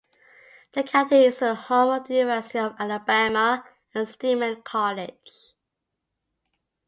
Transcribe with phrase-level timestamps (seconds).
[0.71, 3.63] The county is the home of the University of Alabama
[3.93, 5.53] and Stillman College.